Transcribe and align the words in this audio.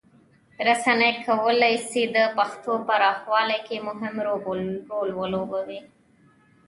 رسنۍ 0.67 1.13
کولی 1.25 1.75
سي 1.89 2.01
د 2.15 2.17
پښتو 2.37 2.71
پراخولو 2.87 3.57
کې 3.67 3.77
مهم 3.87 4.15
رول 4.25 4.61
ولوبوي. 5.19 5.79